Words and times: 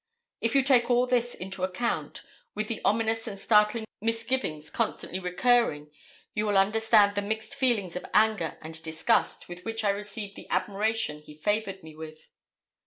If 0.39 0.55
you 0.55 0.63
take 0.63 0.89
all 0.89 1.05
this 1.05 1.35
into 1.35 1.63
account, 1.63 2.23
with 2.55 2.69
the 2.69 2.81
ominous 2.83 3.27
and 3.27 3.39
startling 3.39 3.85
misgivings 4.01 4.71
constantly 4.71 5.19
recurring, 5.19 5.91
you 6.33 6.47
will 6.47 6.57
understand 6.57 7.13
the 7.13 7.21
mixed 7.21 7.53
feelings 7.53 7.95
of 7.95 8.07
anger 8.11 8.57
and 8.63 8.81
disgust 8.81 9.47
with 9.47 9.63
which 9.63 9.83
I 9.83 9.91
received 9.91 10.35
the 10.35 10.49
admiration 10.49 11.21
he 11.21 11.35
favoured 11.35 11.83
me 11.83 11.95
with. 11.95 12.29